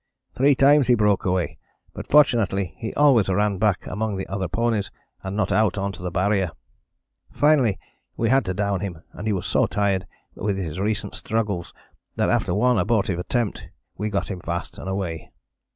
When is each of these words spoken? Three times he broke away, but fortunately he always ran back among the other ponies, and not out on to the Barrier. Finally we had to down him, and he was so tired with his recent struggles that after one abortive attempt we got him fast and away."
Three 0.33 0.55
times 0.55 0.87
he 0.87 0.95
broke 0.95 1.25
away, 1.25 1.59
but 1.93 2.07
fortunately 2.09 2.73
he 2.79 2.91
always 2.95 3.29
ran 3.29 3.59
back 3.59 3.85
among 3.85 4.15
the 4.17 4.25
other 4.25 4.47
ponies, 4.47 4.89
and 5.21 5.37
not 5.37 5.51
out 5.51 5.77
on 5.77 5.91
to 5.91 6.01
the 6.01 6.09
Barrier. 6.09 6.49
Finally 7.31 7.77
we 8.17 8.29
had 8.29 8.43
to 8.45 8.53
down 8.55 8.79
him, 8.79 9.03
and 9.13 9.27
he 9.27 9.33
was 9.33 9.45
so 9.45 9.67
tired 9.67 10.07
with 10.33 10.57
his 10.57 10.79
recent 10.79 11.13
struggles 11.13 11.71
that 12.15 12.31
after 12.31 12.51
one 12.55 12.79
abortive 12.79 13.19
attempt 13.19 13.67
we 13.95 14.09
got 14.09 14.31
him 14.31 14.39
fast 14.43 14.79
and 14.79 14.89
away." 14.89 15.31